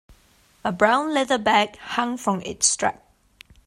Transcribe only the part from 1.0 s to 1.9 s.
leather bag